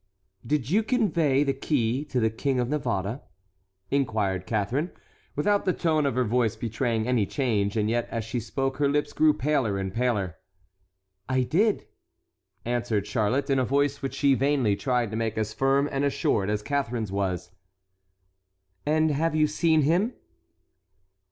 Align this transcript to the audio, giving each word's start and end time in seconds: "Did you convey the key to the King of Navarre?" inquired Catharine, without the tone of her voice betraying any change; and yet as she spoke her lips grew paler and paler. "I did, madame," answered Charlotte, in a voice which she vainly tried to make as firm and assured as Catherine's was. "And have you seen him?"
"Did 0.43 0.71
you 0.71 0.81
convey 0.81 1.43
the 1.43 1.53
key 1.53 2.03
to 2.05 2.19
the 2.19 2.31
King 2.31 2.59
of 2.59 2.69
Navarre?" 2.69 3.21
inquired 3.91 4.47
Catharine, 4.47 4.89
without 5.35 5.63
the 5.63 5.73
tone 5.73 6.07
of 6.07 6.15
her 6.15 6.23
voice 6.23 6.55
betraying 6.55 7.07
any 7.07 7.27
change; 7.27 7.77
and 7.77 7.87
yet 7.87 8.09
as 8.09 8.25
she 8.25 8.39
spoke 8.39 8.77
her 8.77 8.89
lips 8.89 9.13
grew 9.13 9.31
paler 9.31 9.77
and 9.77 9.93
paler. 9.93 10.37
"I 11.29 11.43
did, 11.43 11.75
madame," 11.81 11.87
answered 12.65 13.05
Charlotte, 13.05 13.51
in 13.51 13.59
a 13.59 13.63
voice 13.63 14.01
which 14.01 14.15
she 14.15 14.33
vainly 14.33 14.75
tried 14.75 15.11
to 15.11 15.17
make 15.17 15.37
as 15.37 15.53
firm 15.53 15.87
and 15.91 16.03
assured 16.03 16.49
as 16.49 16.63
Catherine's 16.63 17.11
was. 17.11 17.51
"And 18.87 19.11
have 19.11 19.35
you 19.35 19.45
seen 19.45 19.83
him?" 19.83 20.13